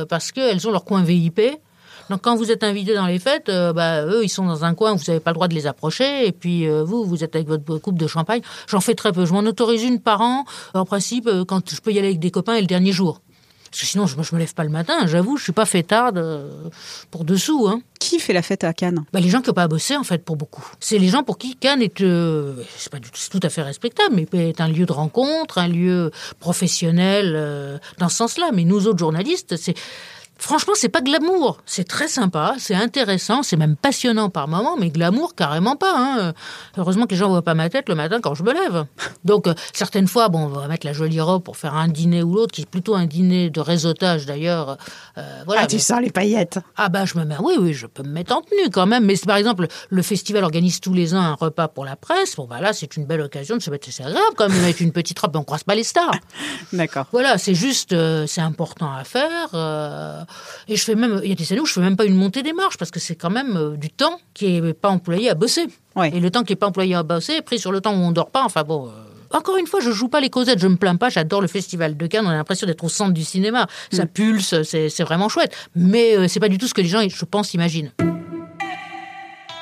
parce 0.07 0.33
qu'elles 0.33 0.67
ont 0.67 0.73
leur 0.73 0.85
coin 0.85 1.05
VIP. 1.05 1.41
Donc 2.11 2.23
quand 2.23 2.35
vous 2.35 2.51
êtes 2.51 2.65
invité 2.65 2.95
dans 2.95 3.07
les 3.07 3.21
fêtes, 3.21 3.47
bah, 3.47 4.05
eux, 4.05 4.25
ils 4.25 4.29
sont 4.29 4.45
dans 4.45 4.65
un 4.65 4.75
coin 4.75 4.95
vous 4.95 5.05
n'avez 5.07 5.21
pas 5.21 5.31
le 5.31 5.35
droit 5.35 5.47
de 5.47 5.55
les 5.55 5.69
approcher. 5.69 6.27
Et 6.27 6.33
puis 6.33 6.69
vous, 6.69 7.05
vous 7.05 7.23
êtes 7.23 7.37
avec 7.37 7.47
votre 7.47 7.79
coupe 7.79 7.99
de 7.99 8.07
champagne. 8.09 8.41
J'en 8.67 8.81
fais 8.81 8.97
très 8.97 9.13
peu. 9.13 9.27
Je 9.27 9.33
m'en 9.33 9.41
autorise 9.41 9.85
une 9.85 10.01
par 10.01 10.23
an, 10.23 10.45
en 10.75 10.85
principe, 10.85 11.31
quand 11.47 11.71
je 11.71 11.81
peux 11.81 11.93
y 11.93 11.99
aller 12.01 12.09
avec 12.09 12.19
des 12.19 12.33
copains 12.33 12.55
et 12.55 12.61
le 12.61 12.67
dernier 12.67 12.91
jour. 12.91 13.21
Parce 13.73 13.81
que 13.81 13.87
sinon, 13.87 14.07
je, 14.07 14.17
ne 14.17 14.23
me 14.35 14.39
lève 14.39 14.53
pas 14.53 14.65
le 14.65 14.71
matin, 14.71 15.07
j'avoue, 15.07 15.39
je 15.39 15.45
suis 15.45 15.53
pas 15.53 15.65
fêtarde 15.65 16.19
euh, 16.19 16.69
pour 17.11 17.25
dessous. 17.25 17.69
Hein. 17.69 17.81
Qui 17.99 18.19
fait 18.19 18.35
la 18.35 18.43
fête 18.43 18.65
à 18.65 18.75
Cannes? 18.75 19.07
Bah, 19.15 19.21
Les 19.21 19.31
gens 19.31 19.41
qui 19.41 19.49
n'ont 19.49 19.55
pas 19.55 19.63
à 19.63 19.69
bosser, 19.69 19.97
en 19.97 20.05
fait, 20.05 20.23
pour 20.23 20.37
beaucoup. 20.37 20.63
C'est 20.79 20.99
les 20.99 21.09
gens 21.09 21.23
pour 21.23 21.39
qui 21.39 21.57
Cannes 21.57 21.81
est, 21.81 22.03
euh, 22.03 22.63
pas 22.91 22.99
tout 23.01 23.41
à 23.43 23.49
fait 23.49 23.63
respectable, 23.63 24.15
mais 24.15 24.27
est 24.51 24.61
un 24.61 24.69
lieu 24.69 24.85
de 24.85 24.93
rencontre, 24.93 25.57
un 25.57 25.69
lieu 25.69 26.11
professionnel 26.39 27.33
euh, 27.35 27.79
dans 27.97 28.11
ce 28.11 28.17
sens-là. 28.17 28.51
Mais 28.53 28.65
nous 28.65 28.89
autres 28.89 28.99
journalistes, 28.99 29.57
c'est 29.57 29.75
Franchement, 30.43 30.73
c'est 30.75 30.89
pas 30.89 31.03
glamour. 31.03 31.59
C'est 31.67 31.87
très 31.87 32.09
sympa, 32.09 32.57
c'est 32.59 32.75
intéressant, 32.75 33.45
c'est 33.45 33.57
même 33.57 33.77
passionnant 33.77 34.29
par 34.29 34.49
moments, 34.49 34.77
mais 34.77 34.91
glamour, 34.91 35.37
carrément 35.37 35.77
pas. 35.77 35.95
Hein. 35.97 36.33
Heureusement 36.77 37.07
que 37.07 37.13
les 37.13 37.17
gens 37.17 37.29
voient 37.29 37.43
pas 37.43 37.55
ma 37.55 37.71
tête 37.71 37.89
le 37.89 37.95
matin 37.95 38.21
quand 38.21 38.35
je 38.35 38.43
me 38.43 38.53
lève. 38.53 38.85
Donc, 39.25 39.47
euh, 39.47 39.55
certaines 39.73 40.09
fois, 40.09 40.29
bon, 40.31 40.47
on 40.47 40.49
va 40.49 40.67
mettre 40.67 40.85
la 40.85 40.93
jolie 40.93 41.21
robe 41.21 41.45
pour 41.45 41.57
faire 41.57 41.77
un 41.77 41.87
dîner 41.87 42.25
ou 42.25 42.35
l'autre, 42.35 42.53
qui 42.53 42.63
est 42.63 42.67
plutôt 42.69 42.97
un 42.97 43.07
dîner 43.07 43.51
de 43.51 43.61
réseautage 43.61 44.27
d'ailleurs. 44.27 44.79
Euh, 45.17 45.43
voilà, 45.47 45.63
ah, 45.63 45.67
tu 45.69 45.79
sens 45.79 46.01
les 46.01 46.11
paillettes 46.11 46.59
Ah, 46.77 46.89
bah, 46.89 47.05
je 47.05 47.17
me 47.19 47.25
mets, 47.25 47.37
oui, 47.39 47.55
oui, 47.61 47.73
je 47.73 47.87
peux 47.87 48.03
me 48.03 48.11
mettre 48.11 48.37
en 48.37 48.41
tenue 48.41 48.69
quand 48.73 48.87
même. 48.87 49.05
Mais 49.05 49.15
par 49.25 49.37
exemple, 49.37 49.69
le 49.91 50.03
festival 50.03 50.43
organise 50.43 50.81
tous 50.81 50.93
les 50.93 51.15
ans 51.15 51.21
un 51.21 51.35
repas 51.35 51.69
pour 51.69 51.85
la 51.85 51.95
presse. 51.95 52.35
Bon, 52.35 52.47
voilà, 52.47 52.73
c'est 52.73 52.97
une 52.97 53.05
belle 53.05 53.21
occasion 53.21 53.57
de 53.57 53.63
se 53.63 53.71
mettre, 53.71 53.87
c'est 53.93 54.03
agréable 54.03 54.35
quand 54.37 54.49
même 54.49 54.59
de 54.59 54.65
mettre 54.65 54.83
une 54.83 54.93
petite 54.93 55.21
robe, 55.21 55.31
mais 55.35 55.39
on 55.39 55.45
croise 55.45 55.63
pas 55.63 55.77
les 55.77 55.85
stars. 55.85 56.11
D'accord. 56.73 57.07
Voilà, 57.13 57.39
c'est 57.39 57.55
juste, 57.55 57.93
euh, 57.93 58.27
c'est 58.27 58.41
important 58.41 58.93
à 58.93 59.05
faire. 59.05 59.51
Et 60.69 60.77
je 60.77 60.85
fais 60.85 60.95
même, 60.95 61.21
il 61.23 61.29
y 61.29 61.33
a 61.33 61.35
des 61.35 61.53
années 61.53 61.61
où 61.61 61.67
je 61.67 61.73
fais 61.73 61.81
même 61.81 61.97
pas 61.97 62.05
une 62.05 62.15
montée 62.15 62.43
des 62.43 62.53
marches 62.53 62.77
parce 62.77 62.91
que 62.91 63.01
c'est 63.01 63.17
quand 63.17 63.31
même 63.31 63.57
euh, 63.57 63.77
du 63.77 63.91
temps 63.91 64.21
qui 64.35 64.57
est 64.57 64.73
pas 64.75 64.89
employé 64.89 65.31
à 65.31 65.35
bosser. 65.35 65.67
Et 66.13 66.21
le 66.21 66.31
temps 66.31 66.43
qui 66.43 66.53
est 66.55 66.57
pas 66.57 66.67
employé 66.67 66.95
à 66.95 67.03
bosser 67.03 67.35
est 67.35 67.43
pris 67.43 67.59
sur 67.59 67.73
le 67.73 67.81
temps 67.81 67.93
où 67.93 67.99
on 67.99 68.13
dort 68.13 68.31
pas. 68.31 68.45
Enfin 68.45 68.63
bon. 68.65 68.89
Euh, 68.89 68.91
encore 69.31 69.57
une 69.57 69.67
fois, 69.67 69.81
je 69.81 69.91
joue 69.91 70.09
pas 70.09 70.21
les 70.21 70.29
causettes, 70.29 70.59
je 70.59 70.69
me 70.69 70.77
plains 70.77 70.97
pas, 70.97 71.09
j'adore 71.09 71.41
le 71.41 71.47
festival 71.47 71.97
de 71.97 72.07
Cannes, 72.07 72.27
on 72.27 72.31
a 72.31 72.35
l'impression 72.35 72.67
d'être 72.67 72.85
au 72.85 72.91
centre 72.91 73.13
du 73.13 73.25
cinéma. 73.25 73.67
Ça 73.91 74.05
mm. 74.05 74.09
pulse, 74.09 74.63
c'est 74.63 75.03
vraiment 75.03 75.31
chouette. 75.31 75.57
Mais 75.75 76.17
euh, 76.17 76.29
c'est 76.29 76.41
pas 76.41 76.49
du 76.51 76.59
tout 76.59 76.69
ce 76.69 76.75
que 76.75 76.83
les 76.83 76.89
gens, 76.89 77.01
je 77.09 77.25
pense, 77.25 77.55
imaginent. 77.55 77.93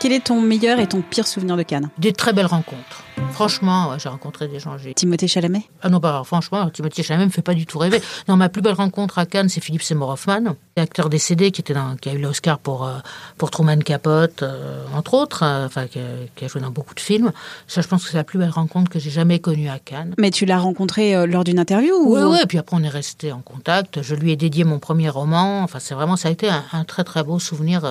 Quel 0.01 0.13
est 0.13 0.25
ton 0.25 0.41
meilleur 0.41 0.81
et 0.81 0.87
ton 0.87 1.03
pire 1.03 1.27
souvenir 1.27 1.57
de 1.57 1.63
Cannes? 1.63 1.91
Des 1.99 2.13
très 2.13 2.33
belles 2.33 2.47
rencontres. 2.47 3.05
Franchement, 3.33 3.97
j'ai 3.99 4.09
rencontré 4.09 4.49
des 4.49 4.61
gens. 4.61 4.77
Timothée 4.95 5.29
Chalamet? 5.29 5.63
Ah 5.83 5.89
non, 5.89 6.01
pas 6.01 6.23
franchement, 6.25 6.69
Timothée 6.71 7.03
Chalamet 7.03 7.27
me 7.27 7.31
fait 7.31 7.43
pas 7.43 7.55
du 7.55 7.65
tout 7.67 7.79
rêver. 7.79 8.01
Non, 8.29 8.37
ma 8.37 8.49
plus 8.49 8.61
belle 8.61 8.75
rencontre 8.75 9.19
à 9.19 9.27
Cannes, 9.27 9.49
c'est 9.49 9.63
Philippe 9.63 9.83
Seymour 9.83 10.11
Hoffman, 10.11 10.57
acteur 10.77 11.09
décédé 11.09 11.51
qui 11.51 11.61
était 11.61 11.75
dans, 11.75 11.97
qui 11.97 12.09
a 12.09 12.15
eu 12.15 12.19
l'Oscar 12.19 12.59
pour 12.59 12.87
euh, 12.87 12.99
pour 13.39 13.51
Truman 13.51 13.79
Capote, 13.79 14.43
euh, 14.43 14.85
entre 14.95 15.15
autres, 15.15 15.43
euh, 15.45 15.67
enfin 15.67 15.87
qui, 15.87 15.99
a 15.99 16.49
joué 16.49 16.61
dans 16.61 16.71
beaucoup 16.71 16.95
de 16.95 17.01
films. 17.01 17.33
Ça, 17.67 17.81
je 17.81 17.89
pense 17.89 18.05
que 18.05 18.11
c'est 18.11 18.17
la 18.17 18.25
plus 18.25 18.39
belle 18.39 18.51
rencontre 18.51 18.91
que 18.91 18.99
j'ai 18.99 19.11
jamais 19.11 19.39
connue 19.39 19.69
à 19.69 19.79
Cannes. 19.79 20.15
Mais 20.19 20.31
tu 20.31 20.47
l'as 20.47 20.59
rencontré 20.59 21.27
lors 21.27 21.45
d'une 21.45 21.59
interview 21.59 21.95
Oui, 22.05 22.21
oui. 22.25 22.39
Puis 22.49 22.59
après, 22.59 22.77
on 22.77 22.83
est 22.83 22.89
resté 22.89 23.33
en 23.33 23.41
contact. 23.41 24.03
Je 24.03 24.15
lui 24.15 24.33
ai 24.33 24.37
dédié 24.37 24.65
mon 24.65 24.79
premier 24.79 25.09
roman. 25.09 25.63
Enfin, 25.63 25.79
c'est 25.79 25.95
vraiment, 25.95 26.17
ça 26.17 26.29
a 26.29 26.31
été 26.31 26.49
un, 26.49 26.85
très 26.85 27.05
très 27.05 27.23
beau 27.23 27.39
souvenir, 27.39 27.85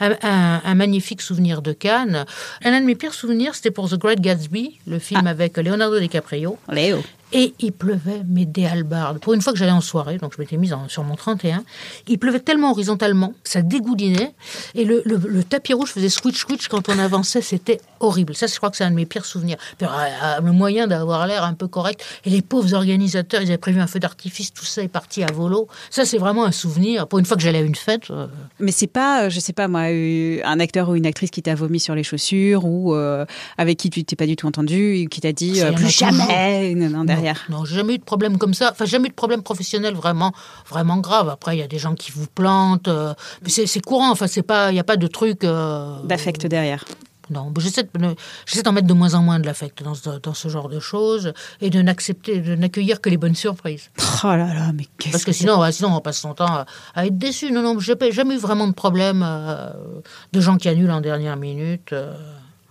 un, 0.00 0.18
un, 0.22 0.74
magnifique 0.74 1.20
souvenir 1.20 1.62
de 1.62 1.72
Cannes. 1.72 2.24
Un 2.64 2.80
de 2.80 2.86
mes 2.86 2.94
pires 2.94 3.14
souvenirs, 3.14 3.54
c'était 3.54 3.70
pour 3.70 3.88
The 3.88 3.96
Great 3.96 4.20
Gatsby, 4.20 4.67
le 4.86 4.98
film 4.98 5.22
ah. 5.26 5.30
avec 5.30 5.56
Leonardo 5.56 5.98
DiCaprio. 5.98 6.58
Léo. 6.70 7.02
Et 7.32 7.54
il 7.60 7.72
pleuvait, 7.72 8.22
mais 8.26 8.46
des 8.46 8.64
halbardes. 8.64 9.18
Pour 9.18 9.34
une 9.34 9.42
fois 9.42 9.52
que 9.52 9.58
j'allais 9.58 9.70
en 9.70 9.82
soirée, 9.82 10.16
donc 10.16 10.32
je 10.34 10.40
m'étais 10.40 10.56
mise 10.56 10.74
sur 10.88 11.04
mon 11.04 11.14
31, 11.14 11.62
il 12.06 12.18
pleuvait 12.18 12.40
tellement 12.40 12.70
horizontalement, 12.70 13.34
ça 13.44 13.60
dégoulinait. 13.60 14.32
Et 14.74 14.84
le, 14.84 15.02
tapis 15.44 15.74
rouge 15.74 15.90
faisait 15.90 16.08
switch-switch 16.08 16.68
quand 16.68 16.88
on 16.88 16.98
avançait, 16.98 17.42
c'était 17.42 17.80
horrible. 18.00 18.34
Ça, 18.34 18.46
je 18.46 18.56
crois 18.56 18.70
que 18.70 18.76
c'est 18.76 18.84
un 18.84 18.90
de 18.90 18.96
mes 18.96 19.04
pires 19.04 19.26
souvenirs. 19.26 19.56
Euh, 19.82 19.86
euh, 19.86 20.40
le 20.40 20.52
moyen 20.52 20.86
d'avoir 20.86 21.26
l'air 21.26 21.44
un 21.44 21.54
peu 21.54 21.68
correct. 21.68 22.02
Et 22.24 22.30
les 22.30 22.42
pauvres 22.42 22.72
organisateurs, 22.74 23.42
ils 23.42 23.48
avaient 23.48 23.58
prévu 23.58 23.80
un 23.80 23.86
feu 23.86 23.98
d'artifice, 23.98 24.52
tout 24.52 24.64
ça 24.64 24.82
est 24.82 24.88
parti 24.88 25.22
à 25.22 25.30
volo. 25.30 25.68
Ça, 25.90 26.06
c'est 26.06 26.18
vraiment 26.18 26.44
un 26.44 26.52
souvenir. 26.52 27.08
Pour 27.08 27.18
une 27.18 27.26
fois 27.26 27.36
que 27.36 27.42
j'allais 27.42 27.58
à 27.58 27.62
une 27.62 27.74
fête. 27.74 28.10
Euh, 28.10 28.26
mais 28.58 28.72
c'est 28.72 28.86
pas, 28.86 29.28
je 29.28 29.38
sais 29.38 29.52
pas 29.52 29.68
moi, 29.68 29.82
un 29.82 30.60
acteur 30.60 30.88
ou 30.88 30.94
une 30.94 31.06
actrice 31.06 31.30
qui 31.30 31.42
t'a 31.42 31.54
vomi 31.54 31.78
sur 31.78 31.94
les 31.94 32.02
chaussures 32.02 32.64
ou 32.64 32.94
avec 33.58 33.78
qui 33.78 33.90
tu 33.90 34.04
t'es 34.04 34.16
pas 34.16 34.26
du 34.26 34.36
tout 34.36 34.46
entendu, 34.46 35.06
qui 35.10 35.20
t'a 35.20 35.32
dit 35.32 35.60
plus 35.76 35.90
jamais. 35.90 36.74
Non, 36.74 37.04
non, 37.04 37.17
j'ai 37.64 37.74
jamais 37.74 37.94
eu 37.94 37.98
de 37.98 38.04
problème 38.04 38.38
comme 38.38 38.54
ça. 38.54 38.70
Enfin, 38.72 38.84
jamais 38.84 39.06
eu 39.06 39.10
de 39.10 39.14
problème 39.14 39.42
professionnel 39.42 39.94
vraiment, 39.94 40.32
vraiment 40.68 40.98
grave. 40.98 41.28
Après, 41.28 41.56
il 41.56 41.60
y 41.60 41.62
a 41.62 41.66
des 41.66 41.78
gens 41.78 41.94
qui 41.94 42.12
vous 42.12 42.26
plantent, 42.26 42.88
euh, 42.88 43.14
mais 43.42 43.50
c'est 43.50 43.80
courant. 43.80 44.10
Enfin, 44.10 44.26
c'est 44.26 44.42
pas, 44.42 44.70
il 44.70 44.74
n'y 44.74 44.80
a 44.80 44.84
pas 44.84 44.96
de 44.96 45.06
truc 45.06 45.44
euh, 45.44 46.00
d'affect 46.04 46.46
derrière. 46.46 46.84
Non, 47.30 47.52
j'essaie 47.58 48.62
d'en 48.62 48.72
mettre 48.72 48.86
de 48.86 48.94
moins 48.94 49.12
en 49.12 49.22
moins 49.22 49.38
de 49.38 49.44
l'affect 49.44 49.82
dans, 49.82 49.92
dans, 50.22 50.32
ce 50.32 50.48
genre 50.48 50.70
de 50.70 50.80
choses 50.80 51.34
et 51.60 51.68
de 51.68 51.82
n'accepter, 51.82 52.40
de 52.40 52.54
n'accueillir 52.54 53.02
que 53.02 53.10
les 53.10 53.18
bonnes 53.18 53.34
surprises. 53.34 53.90
Oh 54.24 54.28
là 54.28 54.52
là, 54.52 54.72
mais 54.74 54.86
qu'est-ce 54.98 55.12
Parce 55.12 55.24
que, 55.24 55.32
sinon, 55.32 55.70
sinon, 55.70 55.94
on 55.94 56.00
passe 56.00 56.18
son 56.18 56.34
temps 56.34 56.64
à, 56.94 57.06
être 57.06 57.18
déçu. 57.18 57.52
Non, 57.52 57.62
non, 57.62 57.78
j'ai 57.78 57.94
jamais 58.10 58.34
eu 58.34 58.38
vraiment 58.38 58.66
de 58.66 58.72
problème 58.72 59.22
euh, 59.24 59.70
de 60.32 60.40
gens 60.40 60.56
qui 60.56 60.68
annulent 60.68 60.90
en 60.90 61.00
dernière 61.00 61.36
minute. 61.36 61.94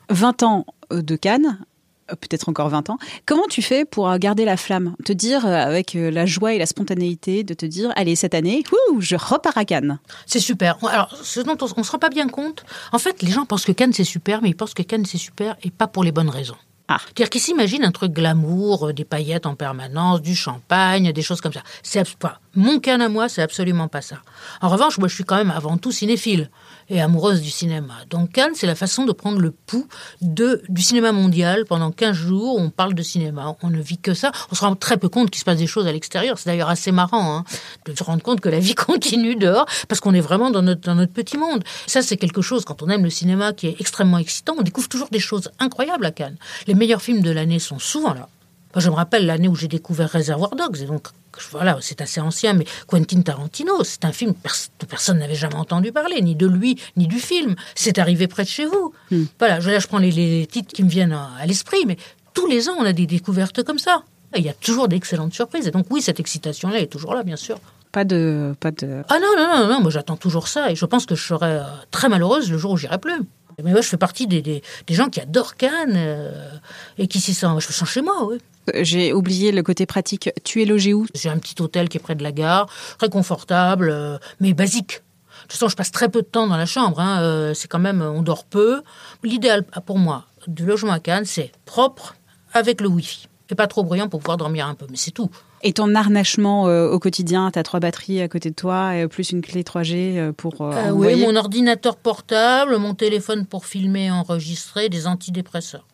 20 0.09 0.43
ans 0.43 0.65
de 0.91 1.15
Cannes, 1.15 1.59
euh, 1.59 1.76
peut-être 2.07 2.49
encore 2.49 2.69
20 2.69 2.89
ans. 2.89 2.97
Comment 3.25 3.47
tu 3.49 3.61
fais 3.61 3.85
pour 3.85 4.15
garder 4.17 4.45
la 4.45 4.57
flamme? 4.57 4.95
Te 5.03 5.13
dire, 5.13 5.45
euh, 5.45 5.49
avec 5.49 5.95
euh, 5.95 6.09
la 6.09 6.25
joie 6.25 6.53
et 6.53 6.57
la 6.57 6.65
spontanéité, 6.65 7.43
de 7.43 7.53
te 7.53 7.65
dire, 7.65 7.91
allez, 7.95 8.15
cette 8.15 8.33
année, 8.33 8.63
je 8.99 9.15
repars 9.15 9.57
à 9.57 9.65
Cannes. 9.65 9.99
C'est 10.25 10.39
super. 10.39 10.77
Alors, 10.87 11.15
ce 11.21 11.39
dont 11.39 11.57
on 11.61 11.79
ne 11.79 11.83
se 11.83 11.91
rend 11.91 11.99
pas 11.99 12.09
bien 12.09 12.27
compte, 12.27 12.63
en 12.91 12.99
fait, 12.99 13.21
les 13.21 13.31
gens 13.31 13.45
pensent 13.45 13.65
que 13.65 13.71
Cannes, 13.71 13.93
c'est 13.93 14.03
super, 14.03 14.41
mais 14.41 14.49
ils 14.49 14.55
pensent 14.55 14.73
que 14.73 14.83
Cannes, 14.83 15.05
c'est 15.05 15.17
super 15.17 15.55
et 15.63 15.71
pas 15.71 15.87
pour 15.87 16.03
les 16.03 16.11
bonnes 16.11 16.29
raisons. 16.29 16.57
Ah. 16.89 16.99
C'est-à-dire 17.03 17.29
qu'ils 17.29 17.41
s'imaginent 17.41 17.83
un 17.83 17.91
truc 17.91 18.13
glamour, 18.13 18.93
des 18.93 19.03
paillettes 19.03 19.45
en 19.45 19.55
permanence, 19.55 20.21
du 20.21 20.35
champagne, 20.35 21.11
des 21.11 21.21
choses 21.21 21.41
comme 21.41 21.51
ça. 21.51 21.61
C'est 21.83 22.15
pas 22.15 22.39
mon 22.55 22.79
Cannes 22.79 23.01
à 23.01 23.09
moi, 23.09 23.29
c'est 23.29 23.41
absolument 23.41 23.87
pas 23.87 24.01
ça. 24.01 24.17
En 24.61 24.69
revanche, 24.69 24.97
moi, 24.97 25.07
je 25.07 25.13
suis 25.13 25.25
quand 25.25 25.35
même 25.35 25.51
avant 25.51 25.77
tout 25.77 25.91
cinéphile 25.91 26.49
et 26.89 27.01
amoureuse 27.01 27.41
du 27.41 27.49
cinéma. 27.49 27.93
Donc 28.09 28.31
Cannes, 28.31 28.53
c'est 28.55 28.67
la 28.67 28.75
façon 28.75 29.05
de 29.05 29.11
prendre 29.11 29.39
le 29.39 29.51
pouls 29.51 29.87
de, 30.21 30.61
du 30.69 30.81
cinéma 30.81 31.11
mondial. 31.11 31.65
Pendant 31.65 31.91
15 31.91 32.15
jours, 32.15 32.57
on 32.57 32.69
parle 32.69 32.93
de 32.93 33.03
cinéma. 33.03 33.55
On 33.61 33.69
ne 33.69 33.81
vit 33.81 33.97
que 33.97 34.13
ça. 34.13 34.31
On 34.51 34.55
se 34.55 34.61
rend 34.61 34.75
très 34.75 34.97
peu 34.97 35.09
compte 35.09 35.29
qu'il 35.29 35.39
se 35.39 35.45
passe 35.45 35.57
des 35.57 35.67
choses 35.67 35.87
à 35.87 35.91
l'extérieur. 35.91 36.37
C'est 36.37 36.49
d'ailleurs 36.49 36.69
assez 36.69 36.91
marrant 36.91 37.37
hein, 37.37 37.43
de 37.85 37.95
se 37.95 38.03
rendre 38.03 38.23
compte 38.23 38.39
que 38.39 38.49
la 38.49 38.59
vie 38.59 38.75
continue 38.75 39.35
dehors 39.35 39.65
parce 39.87 39.99
qu'on 39.99 40.13
est 40.13 40.21
vraiment 40.21 40.51
dans 40.51 40.61
notre, 40.61 41.05
petit 41.07 41.37
monde. 41.37 41.63
Ça, 41.85 42.01
c'est 42.01 42.17
quelque 42.17 42.41
chose, 42.41 42.65
quand 42.65 42.81
on 42.81 42.89
aime 42.89 43.03
le 43.03 43.09
cinéma, 43.09 43.53
qui 43.53 43.67
est 43.67 43.79
extrêmement 43.79 44.17
excitant. 44.17 44.55
On 44.57 44.61
découvre 44.61 44.89
toujours 44.89 45.09
des 45.09 45.19
choses 45.19 45.49
incroyables 45.59 46.05
à 46.05 46.11
Cannes. 46.11 46.37
Les 46.67 46.73
meilleurs 46.73 47.01
films 47.01 47.21
de 47.21 47.31
l'année 47.31 47.59
sont 47.59 47.79
souvent 47.79 48.13
là. 48.13 48.29
je 48.75 48.89
me 48.89 48.95
rappelle 48.95 49.25
l'année 49.25 49.47
où 49.47 49.55
j'ai 49.55 49.67
découvert 49.67 50.09
Réservoir 50.09 50.55
Dogs, 50.55 50.81
et 50.81 50.85
donc 50.85 51.07
voilà, 51.51 51.77
c'est 51.81 52.01
assez 52.01 52.21
ancien, 52.21 52.53
mais 52.53 52.65
Quentin 52.87 53.21
Tarantino, 53.21 53.83
c'est 53.83 54.05
un 54.05 54.11
film 54.11 54.33
que 54.33 54.85
personne 54.85 55.19
n'avait 55.19 55.35
jamais 55.35 55.55
entendu 55.55 55.91
parler, 55.91 56.21
ni 56.21 56.35
de 56.35 56.47
lui, 56.47 56.79
ni 56.95 57.07
du 57.07 57.19
film. 57.19 57.55
C'est 57.75 57.97
arrivé 57.97 58.27
près 58.27 58.43
de 58.43 58.49
chez 58.49 58.65
vous. 58.65 58.93
Hmm. 59.11 59.25
Voilà, 59.39 59.59
là, 59.59 59.79
je 59.79 59.87
prends 59.87 59.99
les, 59.99 60.47
titres 60.47 60.73
qui 60.73 60.83
me 60.83 60.89
viennent 60.89 61.13
à, 61.13 61.45
l'esprit, 61.45 61.85
mais 61.85 61.97
tous 62.33 62.47
les 62.47 62.69
ans, 62.69 62.75
on 62.79 62.85
a 62.85 62.93
des 62.93 63.05
découvertes 63.05 63.63
comme 63.63 63.79
ça. 63.79 64.03
il 64.35 64.43
y 64.43 64.49
a 64.49 64.53
toujours 64.53 64.87
d'excellentes 64.87 65.33
surprises. 65.33 65.67
Et 65.67 65.71
donc, 65.71 65.87
oui, 65.89 66.01
cette 66.01 66.19
excitation-là 66.19 66.79
est 66.79 66.87
toujours 66.87 67.13
là, 67.13 67.23
bien 67.23 67.35
sûr. 67.35 67.59
Pas 67.91 68.03
de, 68.03 68.53
pas 68.59 68.71
de. 68.71 69.03
Ah 69.09 69.17
non, 69.19 69.29
non, 69.37 69.47
non, 69.47 69.67
non, 69.73 69.81
moi 69.81 69.91
j'attends 69.91 70.17
toujours 70.17 70.47
ça. 70.47 70.71
Et 70.71 70.75
je 70.75 70.85
pense 70.85 71.05
que 71.05 71.15
je 71.15 71.23
serai 71.23 71.53
euh, 71.53 71.63
très 71.89 72.09
malheureuse 72.09 72.51
le 72.51 72.57
jour 72.57 72.71
où 72.71 72.77
j'irai 72.77 72.97
plus. 72.97 73.21
Mais 73.63 73.71
moi, 73.71 73.81
je 73.81 73.87
fais 73.87 73.97
partie 73.97 74.27
des, 74.27 74.41
des, 74.41 74.61
gens 74.89 75.09
qui 75.09 75.19
adorent 75.19 75.55
Cannes 75.55 75.95
euh, 75.95 76.51
et 76.99 77.07
qui 77.07 77.19
s'y 77.19 77.33
sentent. 77.33 77.59
Je 77.59 77.67
me 77.67 77.71
sens 77.73 77.89
chez 77.89 78.01
moi, 78.03 78.25
oui. 78.25 78.37
J'ai 78.75 79.13
oublié 79.13 79.51
le 79.51 79.63
côté 79.63 79.85
pratique. 79.85 80.29
Tu 80.43 80.61
es 80.61 80.65
logé 80.65 80.93
où? 80.93 81.07
J'ai 81.15 81.29
un 81.29 81.39
petit 81.39 81.59
hôtel 81.61 81.89
qui 81.89 81.97
est 81.97 82.01
près 82.01 82.15
de 82.15 82.21
la 82.21 82.31
gare, 82.31 82.67
très 82.99 83.09
confortable, 83.09 83.89
euh, 83.89 84.17
mais 84.39 84.53
basique. 84.53 85.01
De 85.01 85.41
toute 85.43 85.53
façon, 85.53 85.69
je 85.69 85.75
passe 85.75 85.91
très 85.91 86.09
peu 86.09 86.21
de 86.21 86.27
temps 86.27 86.45
dans 86.45 86.57
la 86.57 86.65
chambre. 86.65 86.99
Hein, 86.99 87.21
euh, 87.21 87.53
c'est 87.53 87.67
quand 87.67 87.79
même, 87.79 88.01
on 88.01 88.21
dort 88.21 88.45
peu. 88.45 88.83
L'idéal 89.23 89.63
pour 89.63 89.97
moi 89.97 90.25
du 90.47 90.65
logement 90.65 90.93
à 90.93 90.99
Cannes, 90.99 91.25
c'est 91.25 91.51
propre 91.65 92.15
avec 92.53 92.79
le 92.81 92.87
Wi-Fi 92.87 93.27
et 93.49 93.55
pas 93.55 93.67
trop 93.67 93.83
bruyant 93.83 94.09
pour 94.09 94.19
pouvoir 94.19 94.37
dormir 94.37 94.67
un 94.67 94.75
peu. 94.75 94.85
Mais 94.89 94.97
c'est 94.97 95.11
tout. 95.11 95.29
Et 95.63 95.73
ton 95.73 95.95
harnachement 95.95 96.67
euh, 96.67 96.89
au 96.89 96.99
quotidien, 96.99 97.49
tu 97.51 97.59
as 97.59 97.63
trois 97.63 97.79
batteries 97.79 98.21
à 98.21 98.27
côté 98.27 98.49
de 98.49 98.55
toi, 98.55 98.95
et 98.95 99.07
plus 99.07 99.31
une 99.31 99.41
clé 99.41 99.63
3G 99.63 100.31
pour 100.33 100.55
Oui, 100.93 101.15
mon 101.15 101.35
ordinateur 101.35 101.95
portable, 101.95 102.77
mon 102.77 102.93
téléphone 102.93 103.45
pour 103.45 103.65
filmer 103.65 104.05
et 104.05 104.11
enregistrer, 104.11 104.89
des 104.89 105.07
antidépresseurs. 105.07 105.85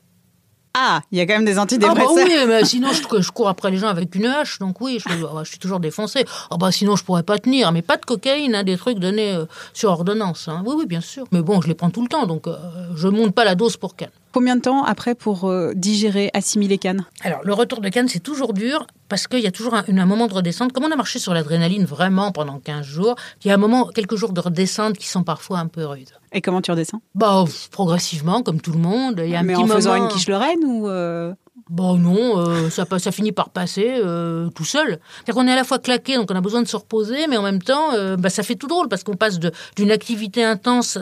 Ah, 0.75 1.01
il 1.11 1.19
y 1.19 1.21
a 1.21 1.27
quand 1.27 1.33
même 1.33 1.45
des 1.45 1.59
antidépresseurs. 1.59 2.09
Ah 2.09 2.15
bah 2.15 2.23
oui, 2.25 2.45
mais 2.47 2.65
sinon 2.65 2.89
je, 2.91 3.31
cours 3.31 3.47
après 3.47 3.69
les 3.69 3.77
gens 3.77 3.87
avec 3.87 4.15
une 4.15 4.25
hache, 4.25 4.57
donc 4.57 4.81
oui, 4.81 4.99
je, 4.99 5.43
suis 5.45 5.59
toujours 5.59 5.79
défoncé. 5.79 6.25
Ah 6.49 6.57
bah 6.57 6.71
sinon 6.71 6.95
je 6.95 7.03
pourrais 7.03 7.21
pas 7.21 7.37
tenir, 7.37 7.71
mais 7.71 7.83
pas 7.83 7.97
de 7.97 8.05
cocaïne, 8.05 8.55
hein, 8.55 8.63
des 8.63 8.75
trucs 8.75 8.97
donnés 8.97 9.33
euh, 9.33 9.45
sur 9.73 9.91
ordonnance. 9.91 10.47
Hein. 10.47 10.63
Oui, 10.65 10.73
oui, 10.75 10.85
bien 10.87 11.01
sûr. 11.01 11.25
Mais 11.31 11.41
bon, 11.41 11.61
je 11.61 11.67
les 11.67 11.75
prends 11.75 11.91
tout 11.91 12.01
le 12.01 12.07
temps, 12.07 12.25
donc 12.25 12.47
euh, 12.47 12.55
je 12.95 13.07
monte 13.07 13.35
pas 13.35 13.45
la 13.45 13.53
dose 13.53 13.77
pour 13.77 13.95
Cannes. 13.95 14.09
Combien 14.33 14.55
de 14.55 14.61
temps 14.61 14.83
après 14.83 15.13
pour 15.13 15.47
euh, 15.47 15.73
digérer, 15.75 16.31
assimiler 16.33 16.79
Cannes? 16.79 17.05
Alors 17.21 17.41
le 17.43 17.53
retour 17.53 17.81
de 17.81 17.89
Cannes, 17.89 18.07
c'est 18.07 18.19
toujours 18.19 18.53
dur 18.53 18.87
parce 19.07 19.27
qu'il 19.27 19.41
y 19.41 19.47
a 19.47 19.51
toujours 19.51 19.75
un, 19.75 19.83
un, 19.87 20.05
moment 20.07 20.25
de 20.25 20.33
redescente. 20.33 20.73
Comme 20.73 20.85
on 20.85 20.91
a 20.91 20.95
marché 20.95 21.19
sur 21.19 21.35
l'adrénaline 21.35 21.85
vraiment 21.85 22.31
pendant 22.31 22.57
15 22.57 22.83
jours, 22.83 23.15
il 23.43 23.49
y 23.49 23.51
a 23.51 23.53
un 23.53 23.57
moment, 23.57 23.85
quelques 23.85 24.15
jours 24.15 24.33
de 24.33 24.41
redescente 24.41 24.97
qui 24.97 25.07
sont 25.07 25.23
parfois 25.23 25.59
un 25.59 25.67
peu 25.67 25.85
rudes. 25.85 26.09
Et 26.31 26.41
comment 26.41 26.63
tu 26.63 26.71
redescends? 26.71 27.03
Bah 27.13 27.45
progressivement, 27.69 28.41
comme 28.41 28.59
tout 28.59 28.71
le 28.71 28.79
monde. 28.79 29.21
Il 29.23 29.29
y 29.29 29.35
a 29.35 29.39
un 29.41 29.43
Mais 29.43 29.55
en 29.55 29.67
faisant 29.67 29.95
une 29.95 30.07
quiche 30.07 30.27
lorraine 30.27 30.63
ou 30.65 30.87
euh 30.87 31.31
Bon 31.69 31.97
non, 31.97 32.39
euh, 32.39 32.69
ça, 32.69 32.85
ça 32.99 33.11
finit 33.11 33.31
par 33.31 33.49
passer 33.49 33.95
euh, 34.03 34.49
tout 34.49 34.65
seul. 34.65 34.99
C'est-à-dire 35.15 35.35
qu'on 35.35 35.47
est 35.47 35.53
à 35.53 35.55
la 35.55 35.63
fois 35.63 35.79
claqué, 35.79 36.17
donc 36.17 36.29
on 36.29 36.35
a 36.35 36.41
besoin 36.41 36.61
de 36.61 36.67
se 36.67 36.75
reposer, 36.75 37.27
mais 37.27 37.37
en 37.37 37.41
même 37.41 37.61
temps, 37.61 37.93
euh, 37.93 38.17
bah, 38.17 38.29
ça 38.29 38.43
fait 38.43 38.55
tout 38.55 38.67
drôle 38.67 38.89
parce 38.89 39.03
qu'on 39.03 39.15
passe 39.15 39.39
d'une 39.39 39.91
activité 39.91 40.43
intense, 40.43 40.97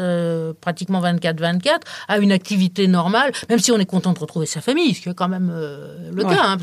pratiquement 0.61 1.01
24-24, 1.01 1.79
à 2.07 2.19
une 2.19 2.31
activité 2.31 2.87
normale, 2.87 3.31
même 3.49 3.59
si 3.59 3.71
on 3.71 3.79
est 3.79 3.85
content 3.85 4.13
de 4.13 4.19
retrouver 4.19 4.45
sa 4.45 4.61
famille, 4.61 4.93
ce 4.93 5.01
qui 5.01 5.09
est 5.09 5.13
quand 5.15 5.29
même 5.29 5.51
le 5.51 6.23
cas, 6.23 6.43
hein, 6.43 6.57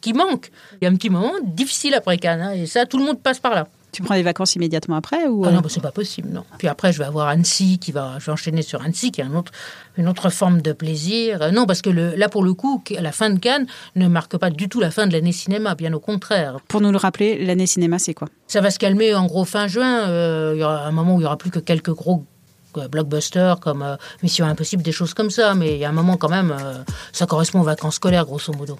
qui, 0.00 0.12
manque. 0.12 0.50
Il 0.80 0.84
y 0.84 0.86
a 0.86 0.90
un 0.90 0.94
petit 0.94 1.10
moment 1.10 1.32
difficile 1.42 1.94
après 1.94 2.18
Cannes, 2.18 2.40
hein, 2.40 2.52
et 2.52 2.66
ça, 2.66 2.86
tout 2.86 2.98
le 2.98 3.04
monde 3.04 3.20
passe 3.20 3.40
par 3.40 3.54
là. 3.54 3.66
Tu 3.92 4.02
prends 4.02 4.14
des 4.14 4.22
vacances 4.22 4.56
immédiatement 4.56 4.96
après 4.96 5.26
ou 5.26 5.44
ah 5.44 5.52
non, 5.52 5.60
bah, 5.60 5.68
c'est 5.68 5.82
pas 5.82 5.92
possible, 5.92 6.30
non. 6.30 6.44
Puis 6.56 6.66
après, 6.66 6.94
je 6.94 6.98
vais 6.98 7.04
avoir 7.04 7.28
Annecy 7.28 7.78
qui 7.78 7.92
va, 7.92 8.18
je 8.18 8.24
vais 8.24 8.32
enchaîner 8.32 8.62
sur 8.62 8.80
Annecy, 8.80 9.12
qui 9.12 9.20
est 9.20 9.24
un 9.24 9.34
autre, 9.34 9.52
une 9.98 10.08
autre 10.08 10.30
forme 10.30 10.62
de 10.62 10.72
plaisir. 10.72 11.42
Euh, 11.42 11.50
non, 11.50 11.66
parce 11.66 11.82
que 11.82 11.90
le, 11.90 12.14
là, 12.16 12.30
pour 12.30 12.42
le 12.42 12.54
coup, 12.54 12.82
la 12.98 13.12
fin 13.12 13.28
de 13.28 13.38
Cannes 13.38 13.66
ne 13.94 14.08
marque 14.08 14.38
pas 14.38 14.48
du 14.48 14.70
tout 14.70 14.80
la 14.80 14.90
fin 14.90 15.06
de 15.06 15.12
l'année 15.12 15.32
cinéma, 15.32 15.74
bien 15.74 15.92
au 15.92 16.00
contraire. 16.00 16.56
Pour 16.68 16.80
nous 16.80 16.90
le 16.90 16.96
rappeler, 16.96 17.44
l'année 17.44 17.66
cinéma, 17.66 17.98
c'est 17.98 18.14
quoi? 18.14 18.28
Ça 18.48 18.62
va 18.62 18.70
se 18.70 18.78
calmer 18.78 19.14
en 19.14 19.26
gros 19.26 19.44
fin 19.44 19.66
juin. 19.66 20.08
Euh, 20.08 20.52
il 20.54 20.60
y 20.60 20.64
aura 20.64 20.86
un 20.86 20.92
moment 20.92 21.16
où 21.16 21.20
il 21.20 21.24
y 21.24 21.26
aura 21.26 21.36
plus 21.36 21.50
que 21.50 21.58
quelques 21.58 21.92
gros 21.92 22.24
euh, 22.78 22.88
blockbusters 22.88 23.60
comme 23.60 23.98
Mission 24.22 24.46
Impossible, 24.46 24.82
des 24.82 24.92
choses 24.92 25.12
comme 25.12 25.30
ça. 25.30 25.54
Mais 25.54 25.74
il 25.74 25.78
y 25.78 25.84
a 25.84 25.90
un 25.90 25.92
moment 25.92 26.16
quand 26.16 26.30
même, 26.30 26.56
ça 27.12 27.26
correspond 27.26 27.60
aux 27.60 27.64
vacances 27.64 27.96
scolaires, 27.96 28.24
grosso 28.24 28.54
modo. 28.54 28.78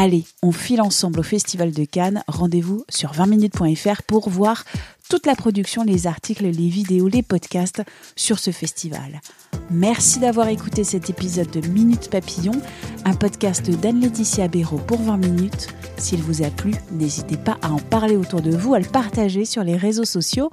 Allez, 0.00 0.26
on 0.44 0.52
file 0.52 0.80
ensemble 0.80 1.18
au 1.18 1.22
Festival 1.24 1.72
de 1.72 1.84
Cannes. 1.84 2.22
Rendez-vous 2.28 2.84
sur 2.88 3.10
20minutes.fr 3.14 4.02
pour 4.04 4.30
voir 4.30 4.62
toute 5.10 5.26
la 5.26 5.34
production, 5.34 5.82
les 5.82 6.06
articles, 6.06 6.44
les 6.44 6.68
vidéos, 6.68 7.08
les 7.08 7.24
podcasts 7.24 7.82
sur 8.14 8.38
ce 8.38 8.52
festival. 8.52 9.20
Merci 9.72 10.20
d'avoir 10.20 10.46
écouté 10.50 10.84
cet 10.84 11.10
épisode 11.10 11.50
de 11.50 11.66
Minute 11.66 12.10
Papillon, 12.10 12.52
un 13.04 13.14
podcast 13.14 13.68
d'Anne-Laetitia 13.68 14.46
Béraud 14.46 14.78
pour 14.78 15.02
20 15.02 15.16
minutes. 15.16 15.66
S'il 15.96 16.22
vous 16.22 16.44
a 16.44 16.50
plu, 16.50 16.74
n'hésitez 16.92 17.36
pas 17.36 17.58
à 17.60 17.72
en 17.72 17.80
parler 17.80 18.14
autour 18.14 18.40
de 18.40 18.56
vous, 18.56 18.74
à 18.74 18.78
le 18.78 18.86
partager 18.86 19.44
sur 19.44 19.64
les 19.64 19.76
réseaux 19.76 20.04
sociaux. 20.04 20.52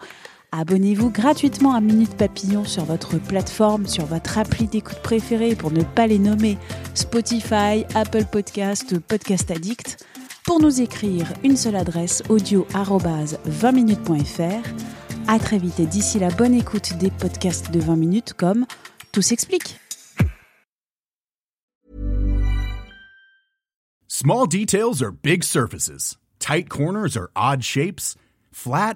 Abonnez-vous 0.51 1.09
gratuitement 1.09 1.73
à 1.73 1.81
Minute 1.81 2.15
Papillon 2.15 2.63
sur 2.63 2.85
votre 2.85 3.17
plateforme, 3.17 3.87
sur 3.87 4.05
votre 4.05 4.37
appli 4.37 4.67
d'écoute 4.67 4.99
préférée 5.01 5.55
pour 5.55 5.71
ne 5.71 5.83
pas 5.83 6.07
les 6.07 6.19
nommer 6.19 6.57
Spotify, 6.93 7.85
Apple 7.93 8.25
Podcast, 8.31 8.99
Podcast 8.99 9.51
Addict. 9.51 10.05
Pour 10.45 10.61
nous 10.61 10.81
écrire, 10.81 11.27
une 11.43 11.57
seule 11.57 11.75
adresse 11.75 12.23
audio 12.29 12.67
20minutes.fr. 12.73 14.67
À 15.27 15.39
très 15.39 15.57
vite 15.57 15.79
et 15.79 15.87
d'ici 15.87 16.19
la 16.19 16.29
bonne 16.29 16.53
écoute 16.53 16.93
des 16.97 17.09
podcasts 17.09 17.71
de 17.71 17.79
20 17.79 17.95
minutes 17.95 18.33
comme 18.33 18.65
Tout 19.11 19.23
s'explique. 19.23 19.79
Small 24.07 24.47
details 24.47 25.01
are 25.01 25.11
big 25.11 25.43
surfaces. 25.43 26.15
Tight 26.39 26.69
corners 26.69 27.17
are 27.17 27.31
odd 27.35 27.63
shapes. 27.63 28.15
Flat 28.51 28.95